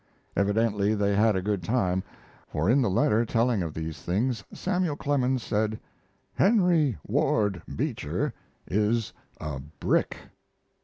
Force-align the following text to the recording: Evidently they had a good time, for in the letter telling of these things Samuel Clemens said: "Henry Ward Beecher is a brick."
Evidently 0.35 0.95
they 0.95 1.15
had 1.15 1.35
a 1.35 1.43
good 1.43 1.61
time, 1.61 2.01
for 2.47 2.67
in 2.71 2.81
the 2.81 2.89
letter 2.89 3.23
telling 3.23 3.61
of 3.61 3.75
these 3.75 4.01
things 4.01 4.43
Samuel 4.51 4.95
Clemens 4.95 5.43
said: 5.43 5.79
"Henry 6.33 6.97
Ward 7.05 7.61
Beecher 7.75 8.33
is 8.65 9.13
a 9.39 9.59
brick." 9.79 10.17